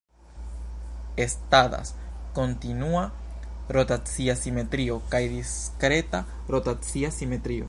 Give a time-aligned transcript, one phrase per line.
[1.25, 1.91] Estadas
[2.39, 3.05] kontinua
[3.77, 6.23] rotacia simetrio kaj diskreta
[6.57, 7.59] rotacia simetrio.